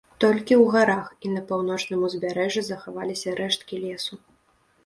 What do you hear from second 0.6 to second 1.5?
ў гарах і на